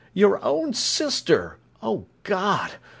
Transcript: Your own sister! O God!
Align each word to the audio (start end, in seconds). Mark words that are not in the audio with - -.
Your 0.15 0.43
own 0.43 0.73
sister! 0.73 1.59
O 1.83 2.07
God! 2.23 2.71